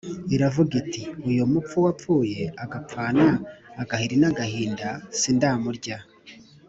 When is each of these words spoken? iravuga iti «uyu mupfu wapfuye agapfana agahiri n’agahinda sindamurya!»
iravuga 0.35 0.73
iti 0.81 1.01
«uyu 1.29 1.43
mupfu 1.53 1.75
wapfuye 1.85 2.39
agapfana 2.63 3.25
agahiri 3.81 4.15
n’agahinda 4.21 4.87
sindamurya!» 5.19 5.97